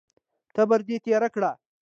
تبر 0.55 0.79
دې 0.87 0.97
تېره 1.05 1.29
کړه! 1.35 1.51